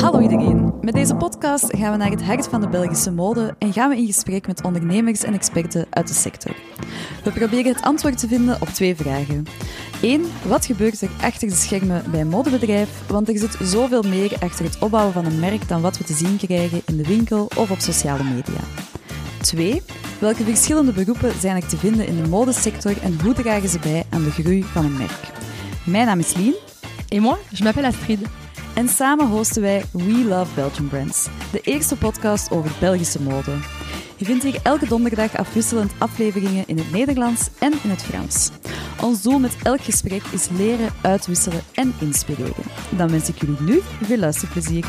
[0.00, 0.72] Hallo iedereen.
[0.80, 3.96] Met deze podcast gaan we naar het hart van de Belgische mode en gaan we
[3.96, 6.54] in gesprek met ondernemers en experten uit de sector.
[7.24, 9.46] We proberen het antwoord te vinden op twee vragen.
[10.02, 13.08] Eén, wat gebeurt er achter de schermen bij een modebedrijf?
[13.08, 16.14] Want er zit zoveel meer achter het opbouwen van een merk dan wat we te
[16.14, 18.60] zien krijgen in de winkel of op sociale media.
[19.40, 19.82] 2.
[20.18, 24.04] Welke verschillende beroepen zijn er te vinden in de modesector en hoe dragen ze bij
[24.10, 25.32] aan de groei van een merk?
[25.84, 26.54] Mijn naam is Lien.
[27.08, 28.39] Et moi, je m'appelle Astrid.
[28.74, 33.56] En samen hosten wij We Love Belgian Brands, de eerste podcast over Belgische mode.
[34.16, 38.50] Je vindt hier elke donderdag afwisselend afleveringen in het Nederlands en in het Frans.
[39.02, 42.64] Ons doel met elk gesprek is leren, uitwisselen en inspireren.
[42.90, 44.84] Dan wens ik jullie nu veel luisterplezier.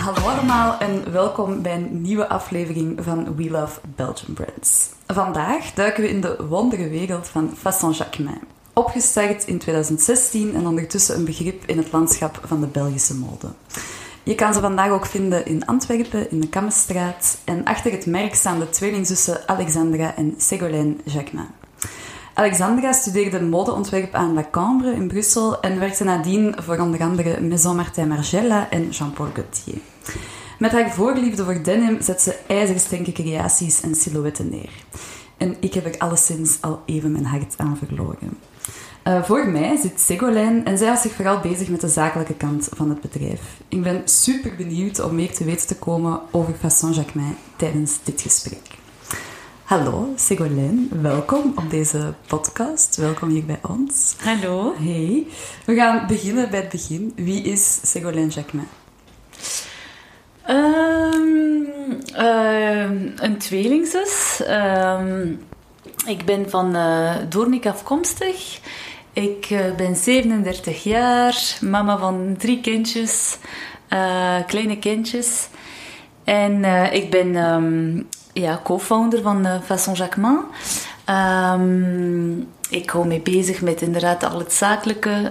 [0.00, 4.88] Hallo allemaal en welkom bij een nieuwe aflevering van We Love Belgian Brands.
[5.06, 8.40] Vandaag duiken we in de wondere wereld van Fasson Jacquemin.
[8.74, 13.46] Opgestart in 2016 en ondertussen een begrip in het landschap van de Belgische mode.
[14.22, 17.38] Je kan ze vandaag ook vinden in Antwerpen, in de Kammenstraat.
[17.44, 21.46] En achter het merk staan de tweelingzussen Alexandra en Ségolène Jacquemin.
[22.34, 27.76] Alexandra studeerde modeontwerp aan La Cambre in Brussel en werkte nadien voor onder andere Maison
[27.76, 29.78] Martin Margiela en Jean-Paul Gaultier.
[30.58, 34.70] Met haar voorliefde voor denim zet ze ijzersterke creaties en silhouetten neer.
[35.36, 38.38] En ik heb er alleszins al even mijn hart aan verloren.
[39.08, 42.68] Uh, voor mij zit Ségolène en zij was zich vooral bezig met de zakelijke kant
[42.72, 43.60] van het bedrijf.
[43.68, 48.20] Ik ben super benieuwd om meer te weten te komen over Fasson Jacquemin tijdens dit
[48.20, 48.78] gesprek.
[49.64, 52.96] Hallo Ségolène, welkom op deze podcast.
[52.96, 54.14] Welkom hier bij ons.
[54.18, 54.74] Hallo.
[54.76, 55.26] Hey.
[55.64, 57.12] We gaan beginnen bij het begin.
[57.16, 58.68] Wie is Ségolène Jacquemin?
[60.48, 61.68] Um,
[63.16, 64.42] een tweelingzus.
[64.48, 65.44] Um,
[66.06, 68.60] ik ben van uh, Doornik afkomstig.
[69.12, 73.38] Ik uh, ben 37 jaar, mama van drie kindjes,
[74.46, 75.48] kleine kindjes.
[76.24, 80.38] En ik ben um, ja, co-founder van Fasson Jacquemin.
[82.70, 85.30] Ik hou me bezig met inderdaad al het zakelijke.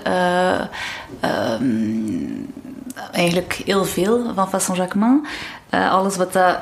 [1.62, 2.32] Um,
[3.13, 5.25] eigenlijk heel veel van Fasson Jacquemin.
[5.69, 6.57] alles wat dat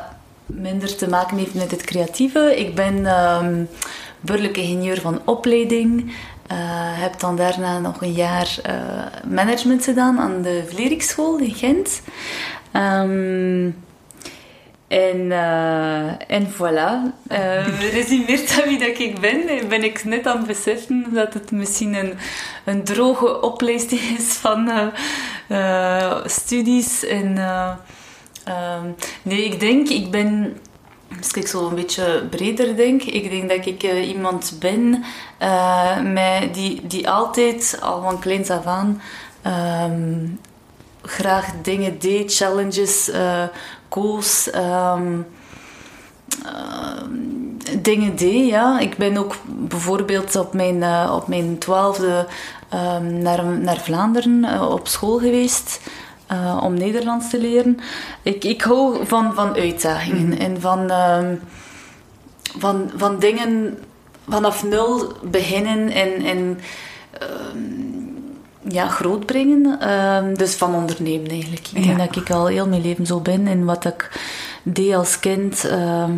[0.45, 2.59] minder te maken heeft met het creatieve.
[2.59, 3.69] Ik ben um,
[4.53, 6.15] ingenieur van opleiding.
[6.51, 6.57] Uh,
[7.01, 8.73] heb dan daarna nog een jaar uh,
[9.31, 12.01] management gedaan aan de Vleriksschool in Gent.
[12.73, 13.75] Um,
[14.87, 17.13] en, uh, en voilà.
[17.93, 21.93] Resumeert dat wie dat ik ben, ben ik net aan het beseffen dat het misschien
[21.93, 22.13] een,
[22.63, 24.91] een droge opleiding is van
[26.25, 27.05] studies.
[27.05, 30.57] En, um, nee, ik denk, ik ben
[31.17, 35.03] als ik zo een beetje breder denk, ik denk dat ik uh, iemand ben
[36.13, 39.01] met, die, die altijd, al van kleins af aan,
[39.91, 40.39] um,
[41.01, 43.43] graag dingen deed, challenges uh,
[43.89, 44.49] koos.
[44.55, 45.27] Um,
[47.81, 48.79] dingen deed, ja.
[48.79, 52.27] Ik ben ook bijvoorbeeld op mijn, op mijn twaalfde
[52.73, 55.81] um, naar, naar Vlaanderen op school geweest.
[56.31, 57.79] Uh, om Nederlands te leren.
[58.21, 60.31] Ik, ik hou van, van uitdagingen mm.
[60.31, 61.29] en van, uh,
[62.57, 63.77] van, van dingen
[64.27, 66.59] vanaf nul beginnen en, en
[67.21, 69.79] uh, ja, groot brengen.
[69.79, 71.67] Ehm, dus van ondernemen eigenlijk.
[71.73, 74.21] Ik denk dat ik al heel mijn leven zo ben en wat ik
[74.63, 75.65] deed als kind.
[75.65, 76.11] Ehm,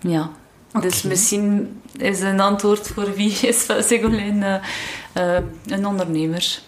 [0.00, 0.30] ja.
[0.68, 0.88] Okay.
[0.88, 4.60] Dus misschien is een antwoord voor wie is Ségolène
[5.16, 6.60] uh, een ondernemer.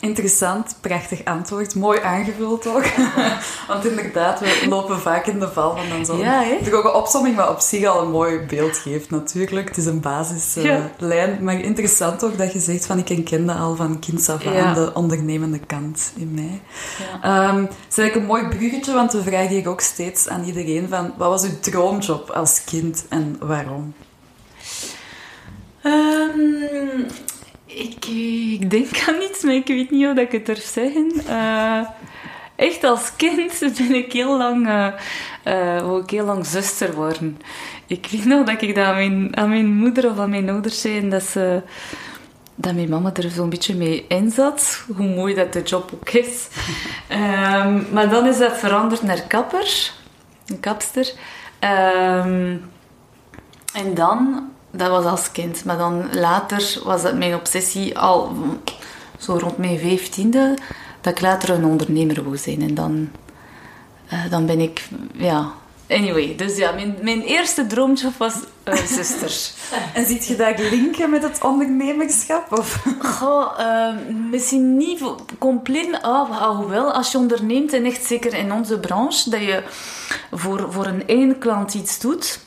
[0.00, 1.74] Interessant, prachtig antwoord.
[1.74, 2.84] Mooi aangevuld ook.
[3.68, 7.48] Want inderdaad, we lopen vaak in de val van dan zo'n ja, droge opsomming, wat
[7.48, 9.68] op zich al een mooi beeld geeft natuurlijk.
[9.68, 10.90] Het is een basislijn.
[11.00, 11.36] Uh, ja.
[11.40, 14.74] Maar interessant ook dat je zegt van ik herkende al van kinds af aan ja.
[14.74, 16.60] de ondernemende kant in mij.
[17.22, 17.48] Ja.
[17.48, 20.88] Um, het is eigenlijk een mooi bruggetje, want we vragen hier ook steeds aan iedereen
[20.88, 23.94] van wat was uw droomjob als kind en waarom?
[25.88, 27.06] Um,
[27.66, 28.06] ik,
[28.52, 31.12] ik, denk aan iets, maar ik weet niet hoe ik het durf zeggen.
[31.28, 31.80] Uh,
[32.56, 34.86] echt als kind ben ik heel lang, uh,
[35.44, 37.38] uh, wou ik heel lang zuster worden.
[37.86, 40.80] Ik weet nog dat ik dat aan mijn, aan mijn moeder of aan mijn ouders
[40.80, 41.62] zei en dat ze
[42.54, 44.84] dat mijn mama er zo'n beetje mee in zat.
[44.96, 46.48] Hoe mooi dat de job ook is.
[47.10, 49.92] um, maar dan is dat veranderd naar kapper.
[50.46, 51.12] Een kapster.
[51.60, 52.70] Um,
[53.72, 55.64] en dan dat was als kind.
[55.64, 58.36] Maar dan later was het mijn obsessie al
[59.18, 60.54] zo rond mijn vijftiende
[61.00, 62.62] dat ik later een ondernemer wou zijn.
[62.62, 63.08] En dan,
[64.12, 65.52] uh, dan ben ik ja,
[65.88, 68.34] Anyway, dus ja, mijn, mijn eerste droomjob was
[68.64, 69.50] uh, zuster.
[69.94, 72.58] en ziet je dat linken met het ondernemerschap?
[72.58, 72.84] Of?
[73.00, 73.94] Goh, uh,
[74.30, 75.02] misschien niet
[75.38, 79.62] compleet, oh, alhoewel, als je onderneemt, en echt zeker in onze branche, dat je
[80.32, 82.40] voor, voor een één klant iets doet,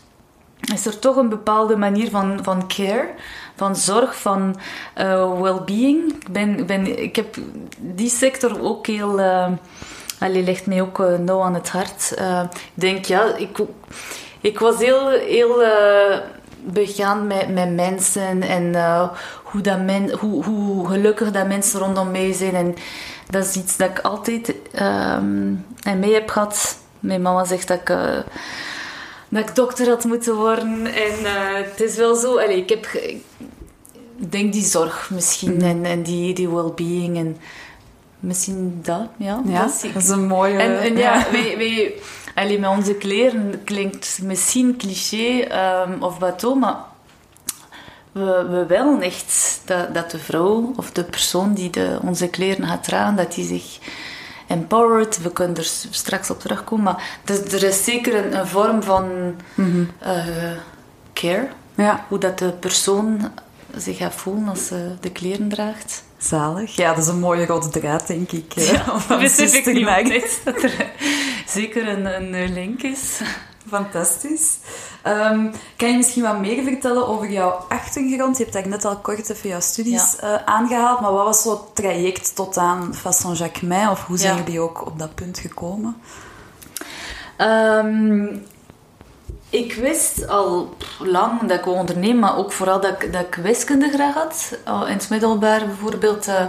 [0.62, 3.10] is er toch een bepaalde manier van, van care,
[3.56, 4.56] van zorg, van
[4.98, 6.14] uh, well-being.
[6.14, 7.36] Ik, ben, ben, ik heb
[7.78, 9.20] die sector ook heel...
[9.20, 9.48] Uh,
[10.20, 12.14] allee, ligt mij ook uh, nauw aan het hart.
[12.52, 13.58] ik denk, ja, ik,
[14.42, 15.64] ik was heel, heel
[16.64, 18.76] begaan met, met mensen en
[19.44, 22.56] hoe, dat men, hoe, hoe gelukkig dat mensen rondom mij zijn.
[22.56, 22.76] En
[23.30, 26.78] dat is iets dat ik altijd en mee heb gehad.
[27.00, 27.96] Mijn mama zegt dat ik
[29.32, 30.86] dat ik dokter had moeten worden.
[30.86, 32.38] En uh, het is wel zo...
[32.38, 32.86] Ik heb...
[34.18, 35.54] Ik denk die zorg misschien.
[35.54, 35.62] Mm.
[35.62, 37.18] En, en die, die well-being.
[37.18, 37.38] En
[38.20, 39.42] misschien dat, ja.
[39.46, 40.58] ja dat, is, dat is een mooie...
[40.58, 41.58] En, en ja, ja, wij...
[41.58, 41.94] wij
[42.36, 45.48] Allee, met onze kleren klinkt misschien cliché
[45.88, 46.78] um, of bateau, maar
[48.12, 52.68] we, we willen echt dat, dat de vrouw of de persoon die de, onze kleren
[52.68, 53.80] gaat dragen, dat die zich
[54.52, 55.22] empowered.
[55.22, 56.84] We kunnen er straks op terugkomen.
[56.84, 59.90] Maar dus er is zeker een, een vorm van mm
[61.14, 61.48] care.
[61.76, 62.06] Ja.
[62.08, 63.32] Hoe dat de persoon
[63.76, 66.04] zich gaat voelen als ze de kleren draagt.
[66.18, 66.76] Zalig.
[66.76, 68.54] Ja, dat is een mooie rode draad, denk ik.
[68.54, 70.92] Ja, wist ik niet dat er
[71.48, 73.22] zeker een, een link is.
[73.68, 74.58] Fantastisch.
[75.08, 78.38] Um, kan je misschien wat meer vertellen over jouw achtergrond?
[78.38, 80.34] Je hebt daar net al kort even jouw studies ja.
[80.34, 83.90] uh, aangehaald, maar wat was zo het traject tot aan Fasson Jacquemin?
[83.90, 84.44] Of hoe zijn ja.
[84.44, 86.02] jullie ook op dat punt gekomen?
[87.38, 88.46] Um,
[89.50, 93.36] ik wist al lang dat ik wil ondernemen, maar ook vooral dat ik, dat ik
[93.36, 94.58] wiskunde graag had.
[94.68, 96.28] Uh, in het middelbaar bijvoorbeeld...
[96.28, 96.46] Uh,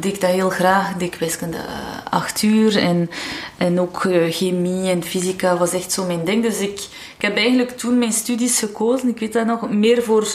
[0.00, 0.92] deed ik dat heel graag.
[0.92, 1.64] Deed ik wiskunde uh,
[2.10, 2.76] acht uur.
[2.76, 3.10] En,
[3.56, 6.42] en ook uh, chemie en fysica was echt zo mijn ding.
[6.42, 6.80] Dus ik,
[7.16, 9.08] ik heb eigenlijk toen mijn studies gekozen.
[9.08, 10.28] Ik weet dat nog, meer voor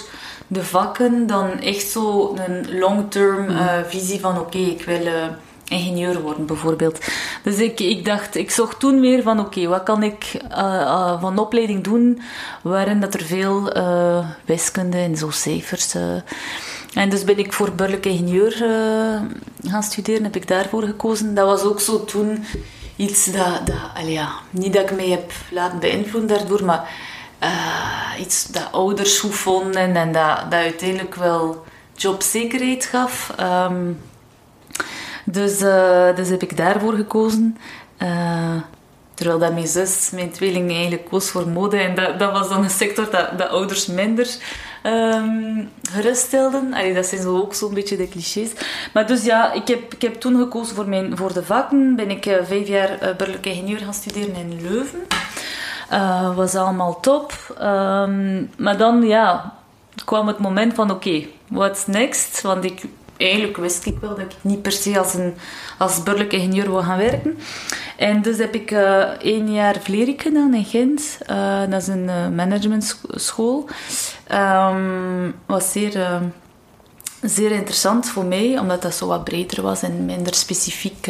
[0.48, 3.86] de vakken dan echt zo een long-term mm.
[3.88, 5.08] visie van oké, okay, ik wil
[5.68, 7.00] ingenieur worden bijvoorbeeld.
[7.44, 11.22] Dus ik, ik dacht, ik zocht toen meer van oké, okay, wat kan ik uh,
[11.22, 12.22] van opleiding doen
[12.62, 15.96] waarin dat er veel uh, wiskunde en zo cijfers
[16.95, 19.22] en dus ben ik voor burgerlijk ingenieur uh,
[19.72, 21.36] gaan studeren, heb ik daarvoor gekozen.
[21.36, 22.45] Dat was ook zo toen
[22.95, 23.62] iets dat,
[24.50, 26.90] niet dat ik mij heb laten beïnvloeden daardoor, maar
[27.44, 31.63] uh, iets dat ouders goed vonden en dat, uiteindelijk wel
[31.95, 33.34] jobzekerheid gaf.
[33.39, 34.00] Um,
[35.25, 37.57] dus, uh, dus heb ik daarvoor gekozen.
[39.13, 41.78] Terwijl dat mijn zus, mijn tweeling, eigenlijk koos voor mode.
[41.78, 44.28] En dat, dat was dan een sector dat, dat ouders minder
[44.84, 45.70] um,
[46.94, 48.52] dat zijn zo ook zo'n beetje de clichés.
[48.94, 51.96] Maar dus ja, ik heb, ik heb toen gekozen voor, mijn, voor de vakken.
[51.96, 55.00] Ben ik uh, vijf jaar uh, ingenieur gaan studeren in Leuven.
[55.92, 57.34] Uh, was allemaal top.
[57.62, 59.54] Um, maar dan ja,
[60.06, 62.42] kwam het moment van oké, what's next?
[62.42, 62.82] Want ik
[63.18, 65.33] eigenlijk wist ik wel dat ik niet per se als, een,
[65.77, 67.38] als burgerlijk ingenieur wil gaan werken.
[67.98, 71.18] En dus heb ik uh, één jaar Vlerik gedaan in Gent.
[71.30, 73.68] Uh, dat is een uh, managementschool.
[74.31, 76.21] Um, was zeer,
[77.21, 81.07] zeer interessant voor mij, omdat dat zo wat breder was en minder specifiek.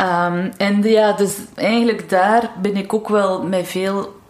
[0.00, 4.20] Um, en ja, dus eigenlijk daar ben ik ook wel met veel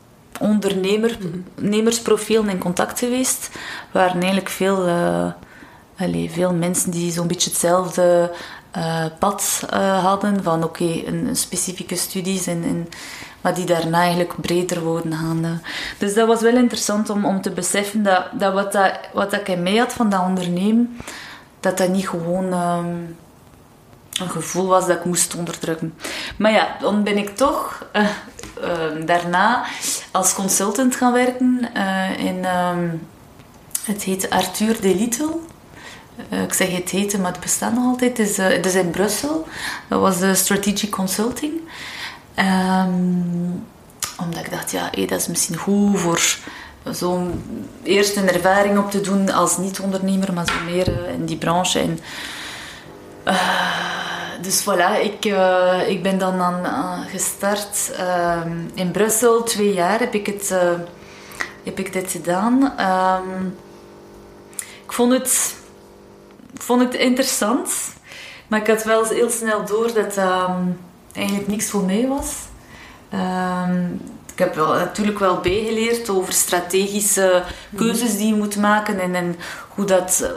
[0.40, 3.50] ondernemersprofielen in contact geweest.
[3.92, 4.88] Waar eigenlijk veel
[6.31, 8.32] veel mensen die zo'n beetje hetzelfde
[8.76, 10.42] uh, pad uh, hadden.
[10.42, 12.88] Van oké, een, specifieke studies, en, en,
[13.40, 15.44] maar die daarna eigenlijk breder worden gaan.
[15.44, 15.50] Uh.
[15.99, 19.49] Dus dat was wel interessant om, om te beseffen dat, dat, wat, dat wat ik
[19.49, 20.99] in mij had van dat ondernemen,
[21.61, 23.16] dat dat niet gewoon um,
[24.20, 25.94] een gevoel was dat ik moest onderdrukken.
[26.37, 27.87] Maar ja, dan ben ik toch
[29.04, 29.64] daarna
[30.11, 31.68] als consultant gaan werken
[32.18, 32.44] in...
[32.44, 33.06] Um,
[33.87, 35.38] het heet Arthur de Little.
[36.30, 38.18] Uh, ik zeg het heten, maar het bestaat nog altijd.
[38.18, 39.46] Het is, het is in Brussel.
[39.88, 41.52] Dat was de Strategic Consulting.
[42.38, 43.66] Um,
[44.20, 46.37] omdat ik dacht, ja, dat is misschien goed voor
[46.90, 47.42] zo'n
[47.82, 51.88] eerste ervaring op te doen als niet-ondernemer, maar zo meer uh, in die branche.
[54.40, 55.25] Dus voilà, ik,
[55.88, 56.66] ik ben dan
[57.11, 59.42] gestart ehm, in Brussel.
[59.42, 60.54] Twee jaar heb ik, het,
[61.62, 62.73] heb ik dit gedaan.
[62.80, 63.56] Um,
[64.85, 65.54] ik vond het
[66.58, 67.70] vond het interessant,
[68.46, 70.78] maar ik had wel heel snel door dat um,
[71.12, 72.34] eigenlijk niks voor mij was.
[73.14, 74.00] Um,
[74.32, 77.42] ik heb wel, natuurlijk wel bijgeleerd over strategische
[77.76, 79.36] keuzes die je moet maken en, en
[79.68, 80.30] hoe dat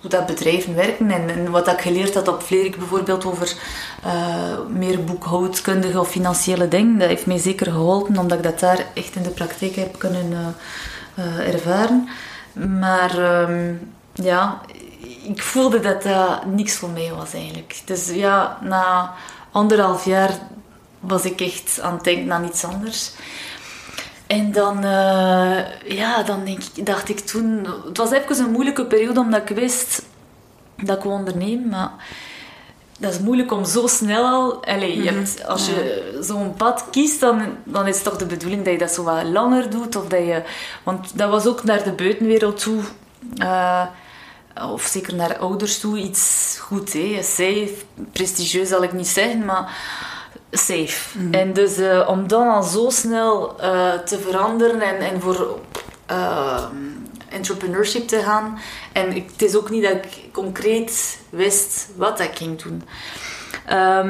[0.00, 3.52] hoe dat bedrijven werken en, wat ik geleerd had op Vlerik bijvoorbeeld over
[4.06, 6.98] uh, meer boekhoudkundige of financiële dingen.
[6.98, 10.54] Dat heeft mij zeker geholpen, omdat ik dat daar echt in de praktijk heb kunnen
[11.18, 12.08] uh, ervaren.
[12.80, 13.74] Maar ehm,
[14.12, 14.60] ja,
[15.22, 17.82] ik voelde dat dat niks voor mij was eigenlijk.
[17.84, 19.14] Dus ja, na
[19.50, 20.38] anderhalf jaar
[21.00, 23.12] was ik echt aan het denken aan iets anders.
[24.26, 27.66] En dan, uh, ja, dan denk ik, dacht ik toen...
[27.84, 30.02] Het was even een moeilijke periode, omdat ik wist
[30.76, 31.90] dat ik wil ondernemen, maar...
[32.98, 34.64] Dat is moeilijk om zo snel al...
[34.64, 35.14] Allez, je mhm.
[35.14, 38.78] hebt, als je zo'n pad kiest, dan, dan is het toch de bedoeling dat je
[38.78, 39.96] dat zo wat langer doet.
[39.96, 40.42] Of dat je,
[40.82, 42.80] want dat was ook naar de buitenwereld toe...
[43.36, 43.82] Uh,
[44.54, 46.92] of zeker naar ouders toe, iets goed.
[46.92, 47.18] Hè.
[47.22, 47.74] Safe,
[48.12, 49.76] prestigieus zal ik niet zeggen, maar
[50.50, 51.18] safe.
[51.18, 51.34] Mhm.
[51.34, 55.58] En dus uh, om dan al zo snel uh, te veranderen en, en voor
[56.10, 56.64] uh,
[57.28, 58.58] entrepreneurship te gaan.
[58.92, 62.82] En ik, het is ook niet dat ik concreet wist wat ik ging doen.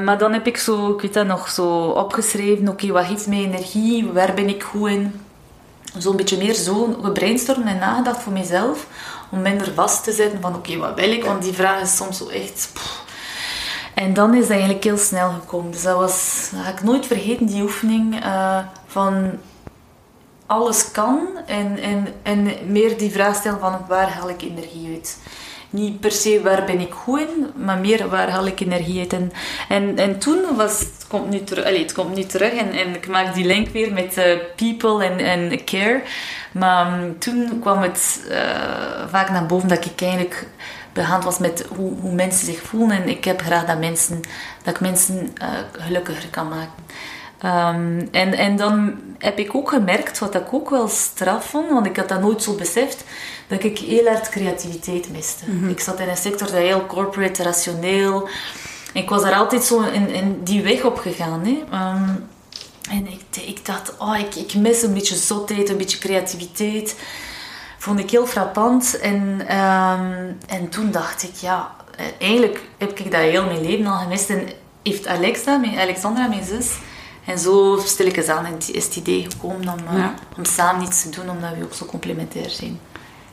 [0.04, 2.68] maar dan heb ik zo, ik weet dat nog, zo opgeschreven.
[2.68, 4.12] Oké, okay, wat geeft mij energie?
[4.12, 5.20] Waar ben ik goed in?
[5.98, 8.86] Zo'n beetje meer zo gebrainstormd en nagedacht voor mezelf.
[9.30, 11.24] Om minder vast te zitten van oké, wat wil ik?
[11.24, 12.72] Want die vraag is soms zo echt...
[13.94, 15.70] En dan is dat eigenlijk heel snel gekomen.
[15.70, 19.30] Dus dat was, dat ga ik nooit vergeten, die oefening uh, van
[20.46, 25.18] alles kan en, en, en meer die vraag stellen van waar haal ik energie uit.
[25.70, 29.12] Niet per se waar ben ik goed in, maar meer waar haal ik energie uit.
[29.12, 29.32] En,
[29.68, 32.94] en, en toen was het komt nu, terug, allez, het komt nu terug en, en
[32.94, 34.24] ik maak die link weer met uh,
[34.56, 36.02] people en, en care.
[36.52, 38.36] Maar um, toen kwam het uh,
[39.10, 40.46] vaak naar boven dat ik eigenlijk
[40.92, 43.02] behandeld was met hoe, hoe, mensen zich voelen.
[43.02, 44.20] En ik heb graag dat, mensen,
[44.62, 46.72] dat ik mensen uh, gelukkiger kan maken.
[47.44, 51.86] Um, en, en dan heb ik ook gemerkt, wat ik ook wel straf vond, want
[51.86, 53.04] ik had dat nooit zo beseft,
[53.48, 55.44] dat ik heel hard creativiteit miste.
[55.46, 55.68] Mm -hmm.
[55.68, 58.28] Ik zat in een sector dat heel corporate, rationeel.
[58.92, 61.44] Ik was daar altijd zo in, in die weg op gegaan.
[61.44, 61.78] Hè.
[61.78, 62.28] Um,
[62.90, 66.96] en ik, ik dacht, oh, ik, ik mis een beetje zotheid, een beetje creativiteit
[67.80, 68.98] vond ik heel frappant.
[68.98, 69.22] En,
[69.56, 73.98] um, en toen dacht ik, ja, eh, eigenlijk heb ik dat heel mijn leven al
[73.98, 74.30] gemist.
[74.30, 74.48] En
[74.82, 76.78] heeft Alexa, mijn, Alexandra, mijn zus,
[77.30, 80.06] en zo stilletjes aan is het idee gekomen om, uh,
[80.36, 82.80] om samen iets te doen, omdat we ook zo complementair zijn.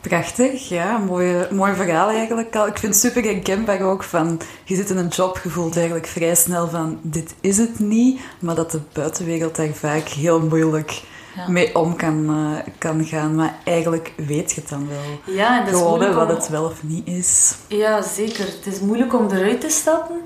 [0.00, 0.98] Prachtig, ja.
[0.98, 2.54] Mooi, mooi verhaal eigenlijk.
[2.54, 4.40] Ik vind het super herkenbaar ook van...
[4.64, 6.98] Je zit in een job, je voelt eigenlijk vrij snel van...
[7.02, 8.20] Dit is het niet.
[8.38, 11.02] Maar dat de buitenwereld daar vaak heel moeilijk
[11.46, 13.34] mee om kan, uh, kan gaan.
[13.34, 15.34] Maar eigenlijk weet je het dan wel.
[15.34, 17.54] Ja, dat is Gewoon wat het wel of niet is.
[17.66, 18.44] Ja, zeker.
[18.44, 20.20] Het is moeilijk om eruit te stappen.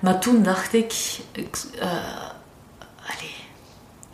[0.00, 0.94] Maar toen dacht ik...
[1.32, 2.32] ik uh,
[3.06, 3.34] allee,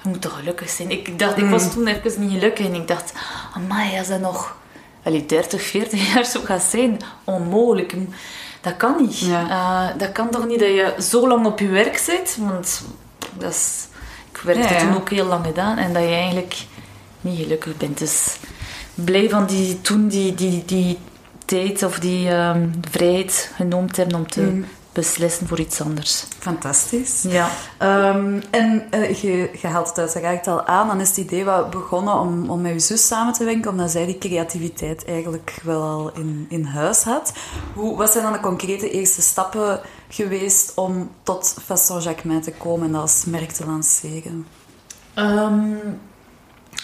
[0.02, 0.90] je moet toch gelukkig zijn.
[0.90, 1.70] Ik dacht, ik was mm.
[1.70, 2.66] toen even niet gelukkig.
[2.66, 3.12] En ik dacht,
[3.54, 4.56] amai, als dat nog
[5.02, 7.94] allee, 30, 40 jaar zo gaat zijn, onmogelijk.
[8.60, 9.18] Dat kan niet.
[9.18, 9.44] Ja.
[9.48, 12.36] Uh, dat kan toch niet dat je zo lang op je werk zit?
[12.40, 12.82] Want
[13.38, 13.88] dat is
[14.32, 16.56] ik werkte ja, toen ook heel lang gedaan en dat je eigenlijk
[17.20, 17.98] niet gelukkig bent.
[17.98, 18.36] Dus
[18.94, 20.98] blij van die, toen die, die, die
[21.44, 24.64] tijd of die um, vrijheid genoemd hebben om te mm.
[24.92, 26.24] Beslissen voor iets anders.
[26.38, 27.22] Fantastisch.
[27.22, 27.48] Ja.
[28.12, 31.70] Um, en uh, je, je haalt het uiteraard al aan, dan is het idee wat
[31.70, 35.82] begonnen om, om met je zus samen te werken, omdat zij die creativiteit eigenlijk wel
[35.82, 37.32] al in, in huis had.
[37.74, 42.86] Hoe, wat zijn dan de concrete eerste stappen geweest om tot Fasson Jacquemin te komen
[42.86, 44.46] en dat als merk te lanceren?
[45.14, 46.00] Um,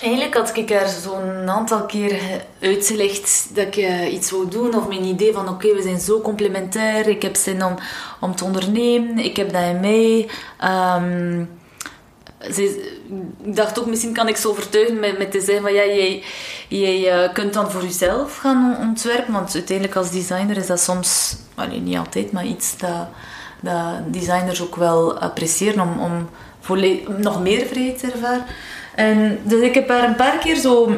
[0.01, 2.21] eigenlijk had ik er zo'n aantal keer
[2.61, 4.75] uitgelegd dat ik uh, iets wou doen.
[4.75, 7.09] Of mijn idee van oké, we zijn zo complementair.
[7.09, 7.75] Ik heb zin om,
[8.21, 9.19] om te ondernemen.
[9.19, 10.29] Ik heb dat in mij.
[10.65, 11.49] Um,
[13.43, 16.23] ik dacht ook, misschien kan ik ze overtuigen met, met te zeggen van ja, jij,
[16.69, 19.33] jij uh, kunt dan voor jezelf gaan ontwerpen.
[19.33, 21.37] Want uiteindelijk als designer is dat soms,
[21.83, 23.07] niet altijd, maar iets dat,
[23.61, 26.29] dat designers ook wel appreciëren om, om
[27.17, 28.45] nog meer vrijheid ervaren.
[28.95, 30.97] En, dus ik heb daar een paar keer zo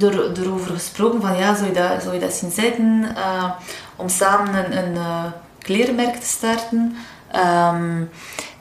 [0.00, 3.50] er, erover gesproken van ja, zou je dat, zou dat zien zitten uh,
[3.96, 5.24] om samen een, een uh,
[5.58, 6.96] klerenmerk te starten.
[7.34, 8.10] Um,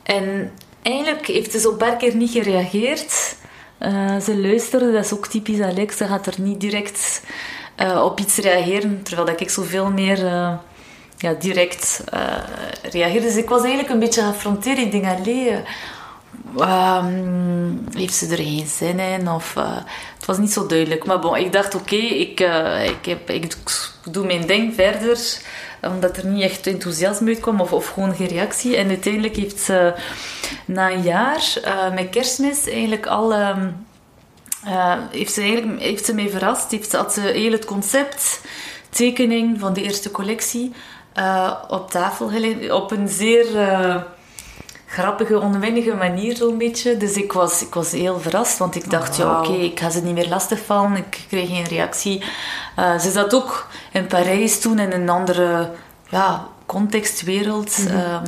[0.04, 0.52] en
[0.84, 3.36] Eigenlijk heeft ze zo'n paar keer niet gereageerd.
[3.80, 5.98] Uh, ze luisterde, dat is ook typisch Alex.
[5.98, 7.22] Ze gaat er niet direct
[8.04, 10.18] op iets reageren, terwijl ik zoveel meer
[11.18, 12.04] ja, direct
[12.82, 13.28] reageerde.
[13.28, 14.78] Dus ik was eigenlijk een beetje geaffronteerd.
[14.78, 15.64] Ik denk, alleen,
[16.58, 19.30] um, heeft ze er geen zin in?
[19.30, 19.54] Of,
[20.18, 21.06] het was niet zo duidelijk.
[21.06, 22.40] Maar bon, ik dacht, oké, ik,
[22.86, 23.56] ik, heb, ik
[24.12, 25.42] doe mijn ding verder
[25.88, 28.76] omdat er niet echt enthousiasme uitkwam of, of gewoon geen reactie.
[28.76, 29.94] En uiteindelijk heeft ze
[30.66, 33.34] na een jaar uh, met kerstmis eigenlijk al...
[33.34, 33.58] Uh,
[35.12, 36.72] heeft, ze eigenlijk, heeft ze mij verrast.
[36.72, 38.42] Heeft, had ze heel het concept
[38.90, 40.74] tekening van de eerste collectie
[41.68, 42.72] op tafel gelegd.
[42.72, 43.46] Op een zeer
[44.94, 46.98] grappige, onwennige manier zo'n beetje.
[46.98, 50.02] Dus ik was, ik was heel verrast, want ik dacht, ja oké, ik ga ze
[50.02, 50.96] niet meer lastigvallen.
[50.96, 52.24] Ik kreeg geen reactie.
[52.80, 55.70] Uh, ze zat ook in Parijs toen in een andere
[56.10, 57.78] ja, contextwereld.
[57.78, 58.22] Mm -hmm.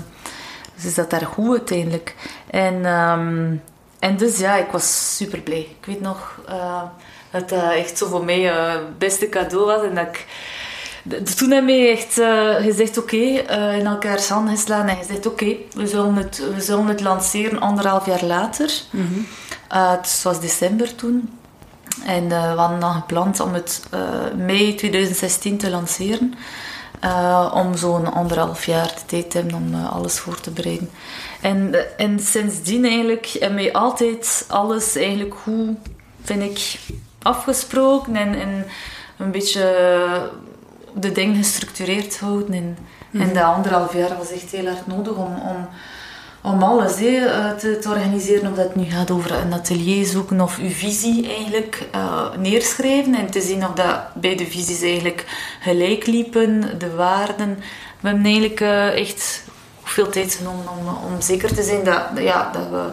[0.80, 2.16] ze zat daar goed uiteindelijk.
[2.50, 3.62] En, um,
[4.00, 5.68] en dus ja, ik was super blij.
[5.80, 6.40] Ik weet nog
[7.32, 9.84] dat dat echt zo voor mij het beste cadeau was.
[9.84, 10.26] En dat ik
[11.36, 15.26] toen heb hij echt uh, gezegd, oké, okay, uh, in elkaars handen geslaan en gezegd,
[15.26, 18.72] oké, okay, we, zullen het, we zullen het lanceren anderhalf jaar later.
[18.90, 19.28] Mm -hmm.
[19.72, 21.38] uh, het was december toen.
[22.06, 23.82] En we hadden dan gepland om het
[24.36, 26.34] mei 2016 te lanceren.
[27.54, 30.90] om zo'n anderhalf jaar de tijd te hebben om alles voor te bereiden.
[31.42, 35.78] En, en sindsdien eigenlijk hebben wij altijd alles eigenlijk goed,
[36.24, 36.80] vind ik,
[37.22, 38.66] afgesproken en, en
[39.18, 39.64] een beetje
[40.96, 42.54] de dingen gestructureerd houden.
[42.54, 42.78] En,
[43.10, 45.68] mm en dat anderhalf jaar was echt heel hard nodig om, om,
[46.42, 48.50] om alles eh, te, te, organiseren.
[48.50, 53.16] Of dat het nu gaat over een atelier zoeken of uw visie eigenlijk uh, neerschrijven.
[53.16, 55.26] En te zien of dat beide visies eigenlijk
[55.60, 57.58] gelijk liepen, de waarden.
[58.00, 59.44] We hebben eigenlijk uh, echt
[59.84, 62.92] veel tijd genomen om, om zeker te zijn dat, ja, dat we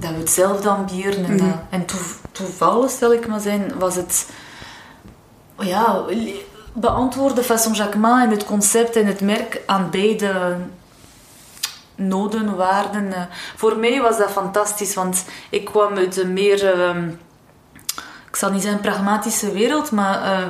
[0.00, 1.24] dat we hetzelfde ambiëren.
[1.24, 1.84] En, mm en
[2.32, 4.26] toevallig, stel ik maar zijn, was het
[5.58, 6.04] ja,
[6.72, 10.56] beantwoorden Fasson Jacquemin en het concept en het merk aan beide
[12.00, 13.12] noden, waarden.
[13.12, 13.22] Eh.
[13.56, 16.96] Voor mij was dat fantastisch, want ik kwam uit een meer, uh,
[18.28, 20.46] ik zal niet zeggen pragmatische wereld, maar uh,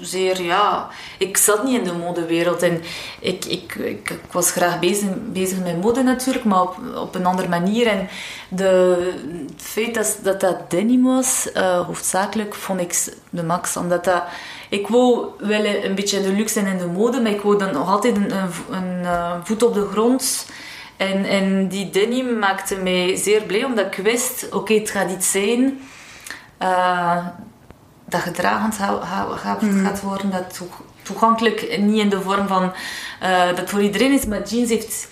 [0.00, 2.82] zeer, ja, ik zat niet in de modewereld en
[3.20, 7.26] ik, ik, ik, ik, was graag bezig, bezig met mode natuurlijk, maar op, op een
[7.26, 7.86] andere manier.
[7.86, 8.08] En
[8.48, 9.12] de,
[9.52, 14.22] het feit dat dat, dat denim was, uh, hoofdzakelijk vond ik de max, omdat dat
[14.72, 17.58] ik wou wel een beetje in de luxe en in de mode, maar ik wou
[17.58, 20.46] dan nog altijd een, een, een uh, voet op de grond.
[20.96, 25.10] En, en die denim maakte mij zeer blij, omdat ik wist, oké, okay, het gaat
[25.10, 25.80] iets zijn
[26.62, 27.26] uh,
[28.04, 28.72] dat gedragen
[29.36, 29.84] gaat, mm.
[29.84, 30.62] gaat worden, dat
[31.02, 32.72] toegankelijk, niet in de vorm van
[33.22, 35.08] uh, dat voor iedereen is, maar jeans heeft,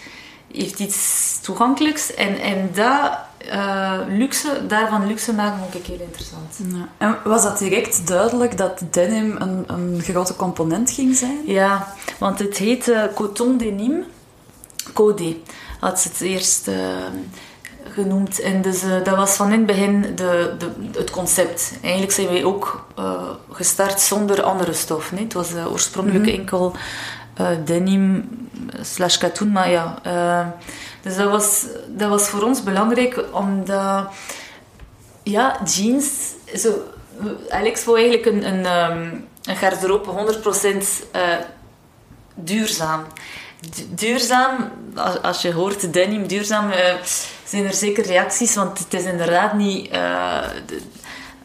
[0.52, 2.14] heeft iets toegankelijks.
[2.14, 6.58] En, en dat uh, luxe, daarvan luxe maken vond ik heel interessant.
[6.68, 6.88] Ja.
[6.98, 11.38] En was dat direct duidelijk dat denim een, een grote component ging zijn?
[11.44, 14.04] Ja, want het heet uh, Coton Denim.
[14.92, 15.36] Code
[15.80, 16.74] had ze het eerst uh,
[17.92, 18.40] genoemd.
[18.40, 21.72] En dus dat was van in het begin de, de, het concept.
[21.82, 22.86] Eigenlijk zijn wij ook
[23.50, 25.12] gestart zonder andere stof.
[25.12, 25.24] Nee?
[25.24, 26.40] Het was oorspronkelijk mm -hmm.
[26.40, 26.74] enkel
[27.64, 28.28] denim
[28.80, 29.98] slash katoen, maar ja
[31.02, 34.06] dus dat was, dat was voor ons belangrijk, omdat
[35.22, 36.08] ja, jeans.
[36.54, 36.74] Zo,
[37.48, 39.14] Alex wou eigenlijk een, een, ehm,
[39.44, 41.22] een garderobe 100% uh,
[42.34, 43.06] duurzaam.
[43.88, 44.70] duurzaam,
[45.22, 46.70] als je hoort denim duurzaam,
[47.44, 49.90] zijn er zeker reacties, want het is inderdaad niet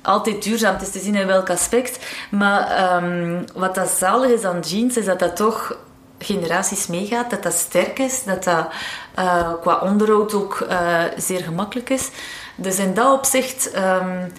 [0.06, 0.74] altijd duurzaam.
[0.74, 2.06] Het is te zien in welk aspect.
[2.30, 5.78] Maar um, wat dat zalig is aan jeans, is dat dat toch
[6.20, 8.68] generaties meegaat, dat dat sterk is, dat dat
[9.20, 12.10] uh, qua onderhoud ook uh, zeer gemakkelijk is.
[12.56, 14.32] Dus in dat opzicht, um,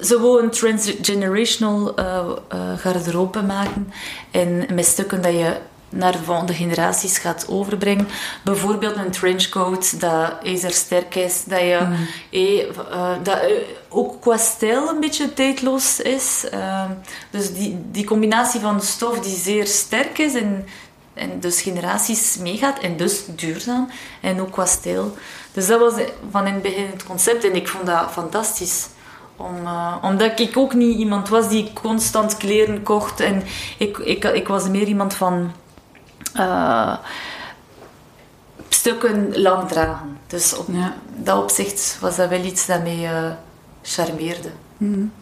[0.00, 2.24] ze transgenerational uh,
[2.76, 3.92] garderobe maken
[4.30, 5.56] en met stukken dat je
[5.92, 8.08] naar de volgende generaties gaat overbrengen.
[8.44, 12.06] Bijvoorbeeld een trenchcoat dat ijzersterk is, dat, je, mm.
[12.90, 13.38] eh, dat
[13.88, 16.44] ook qua stijl een beetje tijdloos is.
[16.54, 16.84] Uh,
[17.30, 20.66] dus die, die combinatie van stof die zeer sterk is en
[21.14, 23.88] en dus generaties meegaat en dus duurzaam
[24.20, 25.16] en ook qua stijl.
[25.52, 25.92] Dus dat was
[26.30, 28.88] van in het begin het concept en ik vond dat fantastisch.
[29.36, 33.42] Om, uh, omdat ik ook niet iemand was die constant kleren kocht en
[33.78, 35.52] ik, ik, ik was meer iemand van
[36.36, 36.96] uh,
[38.68, 40.18] stukken lang dragen.
[40.26, 40.94] Dus op ja.
[41.16, 43.30] dat opzicht was dat wel iets dat mij uh,
[43.82, 44.50] charmeerde.
[44.76, 45.12] Mm.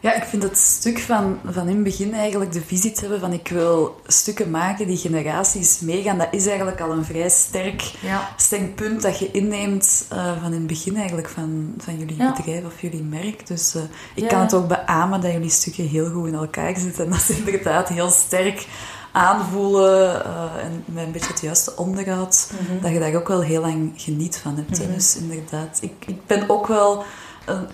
[0.00, 3.20] Ja, ik vind het stuk van, van in het begin eigenlijk de visie te hebben
[3.20, 6.18] van ik wil stukken maken die generaties meegaan.
[6.18, 8.28] Dat is eigenlijk al een vrij sterk, ja.
[8.36, 12.64] sterk punt dat je inneemt uh, van in het begin eigenlijk van, van jullie bedrijf
[12.64, 13.46] of jullie merk.
[13.46, 13.82] Dus uh,
[14.14, 14.28] ik ja.
[14.28, 17.04] kan het ook beamen dat jullie stukken heel goed in elkaar zitten.
[17.04, 18.66] En dat ze inderdaad heel sterk
[19.12, 22.80] aanvoelen uh, en met een beetje het juiste onderhoud, mm -hmm.
[22.80, 24.78] dat je daar ook wel heel lang geniet van hebt.
[24.78, 24.94] Mm -hmm.
[24.94, 27.04] Dus inderdaad, ik, ik ben ook wel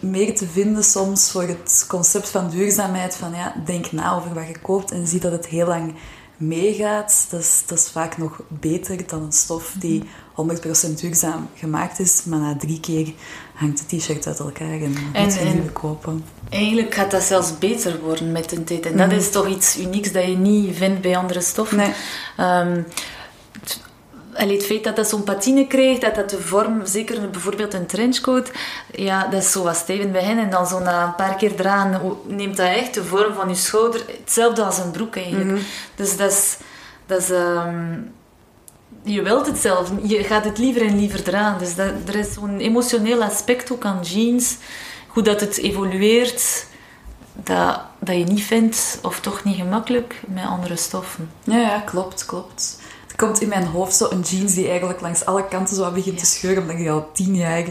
[0.01, 3.17] meer te vinden soms voor het concept van duurzaamheid.
[3.17, 5.95] Van ja, denk na over wat je koopt en zie dat het heel lang
[6.37, 10.03] meegaat, dat is, dat is vaak nog beter dan een stof die
[10.93, 13.13] 100% duurzaam gemaakt is, maar na drie keer
[13.55, 16.25] hangt het t-shirt uit elkaar en moet je nieuwe kopen.
[16.51, 18.87] Eigenlijk gaat dat zelfs beter worden met de tijd.
[18.87, 21.77] En dat is toch iets unieks dat je niet vindt bij andere stoffen.
[21.77, 21.93] Nee.
[22.37, 22.83] Ehm,
[24.37, 27.87] het, het feit dat dat zo'n patine krijgt, dat dat de vorm, zeker bijvoorbeeld een
[27.87, 28.51] trenchcoat,
[28.93, 30.39] ja, dat is zo wat in het begin.
[30.39, 33.55] En dan zo na een paar keer dragen, neemt dat echt de vorm van je
[33.55, 34.03] schouder.
[34.21, 35.51] Hetzelfde als een broek eigenlijk.
[35.51, 35.61] Mhm.
[35.95, 36.57] Dus dat is...
[37.07, 37.99] Dat is ehm,
[39.03, 39.93] je wilt het zelf.
[40.03, 41.59] Je gaat het liever en liever dragen.
[41.59, 44.57] Dus dat, er is zo'n emotioneel aspect ook aan jeans.
[45.07, 46.67] Hoe dat het evolueert.
[47.33, 51.31] Dat, dat je niet vindt, of toch niet gemakkelijk, met andere stoffen.
[51.45, 52.79] Ja, ja, klopt, klopt.
[53.17, 56.27] Komt in mijn hoofd zo een jeans die eigenlijk langs alle kanten zo begint te
[56.27, 57.65] scheuren, omdat ik die al tien jaar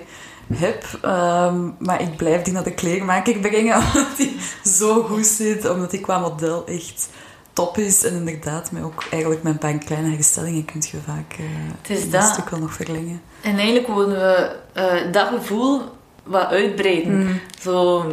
[0.53, 0.84] heb.
[1.01, 5.69] Ehm, maar ik blijf die naar de kleermaker brengen, omdat die zo goed zit.
[5.69, 7.10] Omdat die qua model echt
[7.53, 8.03] top is.
[8.03, 11.45] En inderdaad, met ook eigenlijk met een paar kleine herstellingen kun je vaak uh,
[11.81, 13.21] Het is dat stuk wel nog verlengen.
[13.41, 15.81] En eigenlijk willen we eh, dat gevoel
[16.23, 17.23] wat uitbreiden.
[17.23, 17.34] Mhm.
[17.62, 18.05] Zo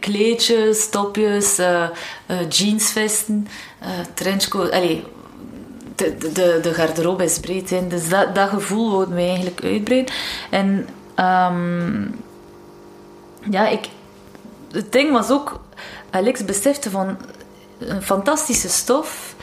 [0.00, 1.88] kleedjes, topjes, eh,
[2.48, 3.48] jeansvesten,
[4.14, 4.70] trenchcoat.
[4.70, 5.04] Allee,
[5.96, 7.90] de, de, de garderobe is breed.
[7.90, 10.14] Dus dat, dat gevoel wilden we eigenlijk uitbreiden.
[10.50, 12.02] En ehm,
[13.50, 13.88] ja, ik,
[14.72, 15.60] het ding was ook...
[16.10, 17.16] Alex besefte van...
[17.78, 19.34] Een fantastische stof.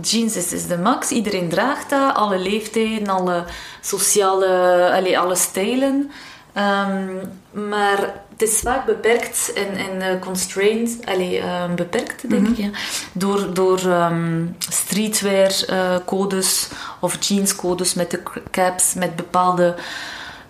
[0.00, 1.10] Jeans is, is de max.
[1.10, 2.14] Iedereen draagt dat.
[2.14, 3.44] Alle leeftijden, alle
[3.80, 4.90] sociale...
[4.94, 6.10] Allee, alle stijlen.
[6.52, 7.14] Ehm,
[7.50, 12.70] maar het is vaak beperkt en, en eh, constrained, allee, ehm, beperkt denk ik, ja,
[13.12, 16.68] door, door ehm, streetwear eh, codes
[17.00, 19.74] of jeanscodes met de caps, met bepaalde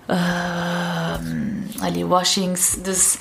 [0.07, 2.77] ehm, allee, washings.
[2.83, 3.17] Dus